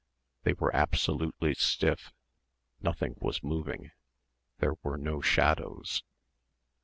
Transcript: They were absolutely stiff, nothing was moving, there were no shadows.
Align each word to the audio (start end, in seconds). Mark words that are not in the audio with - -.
They 0.41 0.53
were 0.53 0.75
absolutely 0.75 1.53
stiff, 1.53 2.11
nothing 2.81 3.17
was 3.19 3.43
moving, 3.43 3.91
there 4.57 4.73
were 4.81 4.97
no 4.97 5.21
shadows. 5.21 6.01